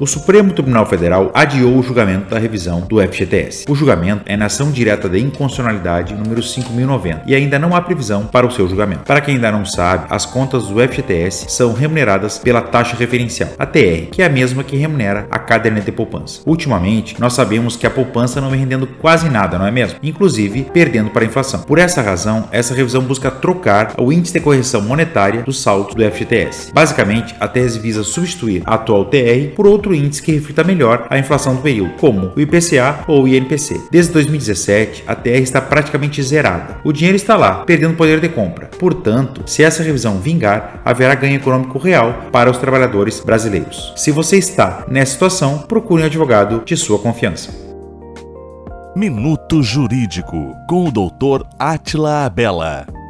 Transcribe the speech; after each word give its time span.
O 0.00 0.06
Supremo 0.06 0.52
Tribunal 0.52 0.86
Federal 0.86 1.30
adiou 1.34 1.78
o 1.78 1.82
julgamento 1.82 2.30
da 2.30 2.38
revisão 2.38 2.80
do 2.80 3.00
FGTS. 3.00 3.66
O 3.68 3.74
julgamento 3.74 4.22
é 4.26 4.36
na 4.36 4.46
ação 4.46 4.70
direta 4.70 5.08
de 5.08 5.20
inconstitucionalidade 5.20 6.14
número 6.14 6.42
5090 6.42 7.22
e 7.26 7.34
ainda 7.34 7.58
não 7.58 7.76
há 7.76 7.80
previsão 7.80 8.26
para 8.26 8.46
o 8.46 8.50
seu 8.50 8.68
julgamento. 8.68 9.04
Para 9.04 9.20
quem 9.20 9.34
ainda 9.34 9.52
não 9.52 9.64
sabe, 9.64 10.06
as 10.08 10.26
contas 10.26 10.66
do 10.66 10.80
FGTS 10.80 11.46
são 11.50 11.72
remuneradas 11.72 12.38
pela 12.38 12.62
taxa 12.62 12.96
referencial, 12.96 13.50
a 13.58 13.66
TR, 13.66 14.08
que 14.10 14.22
é 14.22 14.26
a 14.26 14.30
mesma 14.30 14.64
que 14.64 14.76
remunera 14.76 15.26
a 15.30 15.38
caderneta 15.38 15.86
de 15.86 15.92
poupança. 15.92 16.40
Ultimamente, 16.46 17.20
nós 17.20 17.34
sabemos 17.34 17.76
que 17.76 17.86
a 17.86 17.90
poupança 17.90 18.40
não 18.40 18.50
vem 18.50 18.60
rendendo 18.60 18.86
quase 18.86 19.28
nada, 19.28 19.58
não 19.58 19.66
é 19.66 19.70
mesmo? 19.70 19.98
Inclusive, 20.02 20.66
perdendo 20.72 21.10
para 21.10 21.22
a 21.22 21.26
inflação. 21.26 21.62
Por 21.62 21.78
essa 21.78 22.02
razão, 22.02 22.48
essa 22.50 22.74
revisão 22.74 23.02
busca 23.02 23.30
trocar 23.30 23.94
o 23.98 24.12
índice 24.12 24.32
de 24.32 24.40
correção 24.40 24.80
monetária 24.80 25.42
do 25.42 25.52
saldo 25.52 25.94
do 25.94 26.02
FGTS. 26.02 26.72
Basicamente, 26.72 27.34
a 27.38 27.46
tese 27.46 27.78
visa 27.78 28.02
substituir 28.02 28.62
a 28.66 28.74
atual 28.74 29.04
TR 29.04 29.54
por 29.54 29.66
outro 29.66 29.81
outro 29.82 29.94
índice 29.94 30.22
que 30.22 30.32
reflita 30.32 30.62
melhor 30.62 31.06
a 31.10 31.18
inflação 31.18 31.56
do 31.56 31.62
período, 31.62 31.94
como 31.98 32.32
o 32.36 32.40
IPCA 32.40 33.00
ou 33.08 33.24
o 33.24 33.28
INPC. 33.28 33.80
Desde 33.90 34.12
2017, 34.12 35.02
a 35.06 35.16
TR 35.16 35.40
está 35.42 35.60
praticamente 35.60 36.22
zerada. 36.22 36.78
O 36.84 36.92
dinheiro 36.92 37.16
está 37.16 37.36
lá, 37.36 37.64
perdendo 37.64 37.96
poder 37.96 38.20
de 38.20 38.28
compra. 38.28 38.70
Portanto, 38.78 39.42
se 39.46 39.64
essa 39.64 39.82
revisão 39.82 40.20
vingar, 40.20 40.80
haverá 40.84 41.14
ganho 41.16 41.36
econômico 41.36 41.78
real 41.78 42.26
para 42.30 42.50
os 42.50 42.58
trabalhadores 42.58 43.18
brasileiros. 43.18 43.92
Se 43.96 44.12
você 44.12 44.36
está 44.36 44.84
nessa 44.88 45.12
situação, 45.12 45.58
procure 45.58 46.02
um 46.02 46.06
advogado 46.06 46.62
de 46.64 46.76
sua 46.76 46.98
confiança. 46.98 47.50
Minuto 48.94 49.62
Jurídico 49.62 50.54
com 50.68 50.86
o 50.86 50.92
Dr. 50.92 51.44
Atila 51.58 52.26
Abela. 52.26 53.01